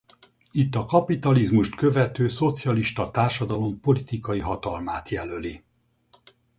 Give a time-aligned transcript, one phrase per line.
[0.51, 5.63] Itt a kapitalizmust követő szocialista társadalom politikai hatalmát jelöli.